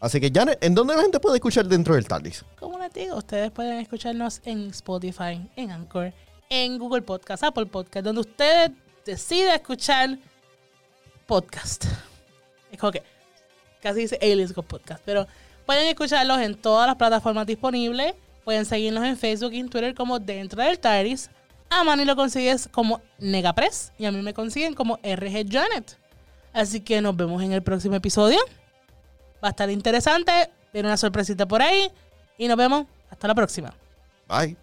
así 0.01 0.21
que 0.21 0.31
ya, 0.33 0.45
¿en 0.61 0.75
dónde 0.75 0.97
la 0.97 1.03
gente 1.03 1.21
puede 1.21 1.37
escuchar 1.37 1.67
dentro 1.67 1.95
del 1.95 2.09
TARDIS? 2.09 2.45
Como 2.59 2.77
les 2.79 2.93
digo, 2.93 3.17
ustedes 3.17 3.53
pueden 3.53 3.79
escucharnos 3.79 4.41
en 4.45 4.71
Spotify, 4.71 5.49
en 5.55 5.71
Anchor, 5.71 6.13
en 6.51 6.77
Google 6.79 7.03
Podcast, 7.03 7.45
Apple 7.45 7.67
Podcast, 7.67 8.05
donde 8.05 8.23
ustedes 8.23 8.73
deciden 9.05 9.55
escuchar 9.55 10.19
podcast. 11.27 11.85
Es 12.73 12.79
como 12.79 12.91
que 12.93 13.03
casi 13.81 14.01
dice 14.01 14.19
Aliens 14.21 14.53
con 14.53 14.65
Podcast, 14.65 15.01
pero 15.05 15.27
pueden 15.65 15.87
escucharlos 15.87 16.41
en 16.41 16.57
todas 16.57 16.87
las 16.89 16.97
plataformas 16.97 17.47
disponibles. 17.47 18.15
Pueden 18.47 18.65
seguirnos 18.65 19.05
en 19.05 19.17
Facebook 19.17 19.53
y 19.55 19.59
en 19.59 19.69
Twitter 19.69 19.93
como 19.93 20.21
Dentro 20.21 20.63
del 20.63 20.79
TARDIS. 20.79 21.31
A 21.69 21.83
Manny 21.83 22.05
lo 22.05 22.15
consigues 22.15 22.69
como 22.71 23.03
Negapress 23.19 23.93
y 23.99 24.05
a 24.05 24.13
mí 24.13 24.23
me 24.23 24.33
consiguen 24.35 24.73
como 24.73 25.01
RG 25.03 25.51
Janet. 25.51 25.99
Así 26.53 26.81
que 26.81 27.01
nos 27.01 27.17
vemos 27.17 27.43
en 27.43 27.53
el 27.53 27.61
próximo 27.65 27.97
episodio. 27.97 28.39
Va 29.43 29.49
a 29.49 29.51
estar 29.51 29.69
interesante. 29.69 30.31
Viene 30.73 30.87
una 30.87 30.97
sorpresita 30.97 31.45
por 31.47 31.61
ahí. 31.61 31.91
Y 32.39 32.47
nos 32.47 32.57
vemos. 32.57 32.87
Hasta 33.11 33.27
la 33.27 33.35
próxima. 33.35 33.75
Bye. 34.29 34.57